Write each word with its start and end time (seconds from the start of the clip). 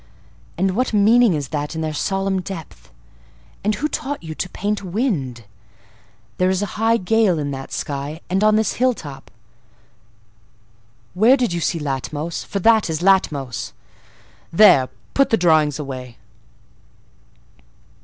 And 0.57 0.71
what 0.75 0.93
meaning 0.95 1.35
is 1.35 1.49
that 1.49 1.75
in 1.75 1.81
their 1.81 1.93
solemn 1.93 2.41
depth? 2.41 2.89
And 3.63 3.75
who 3.75 3.87
taught 3.87 4.23
you 4.23 4.33
to 4.33 4.49
paint 4.49 4.81
wind? 4.81 5.43
There 6.39 6.49
is 6.49 6.63
a 6.63 6.73
high 6.81 6.97
gale 6.97 7.37
in 7.37 7.51
that 7.51 7.71
sky, 7.71 8.19
and 8.27 8.43
on 8.43 8.55
this 8.55 8.73
hill 8.81 8.95
top. 8.95 9.29
Where 11.13 11.37
did 11.37 11.53
you 11.53 11.61
see 11.61 11.77
Latmos? 11.77 12.43
For 12.43 12.57
that 12.61 12.89
is 12.89 13.01
Latmos. 13.03 13.73
There! 14.51 14.89
put 15.13 15.29
the 15.29 15.37
drawings 15.37 15.77
away!" 15.77 16.17